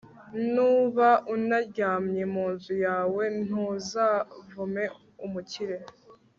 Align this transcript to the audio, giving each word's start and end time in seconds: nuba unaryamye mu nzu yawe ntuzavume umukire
nuba 0.53 1.07
unaryamye 1.33 2.23
mu 2.33 2.45
nzu 2.53 2.73
yawe 2.85 3.23
ntuzavume 3.45 4.83
umukire 5.25 5.77